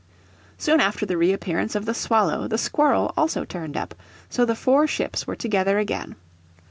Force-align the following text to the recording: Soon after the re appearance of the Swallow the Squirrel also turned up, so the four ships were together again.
Soon 0.57 0.79
after 0.79 1.05
the 1.05 1.15
re 1.15 1.31
appearance 1.31 1.75
of 1.75 1.85
the 1.85 1.93
Swallow 1.93 2.47
the 2.47 2.57
Squirrel 2.57 3.13
also 3.15 3.45
turned 3.45 3.77
up, 3.77 3.93
so 4.31 4.45
the 4.45 4.55
four 4.55 4.87
ships 4.87 5.27
were 5.27 5.35
together 5.35 5.77
again. 5.77 6.15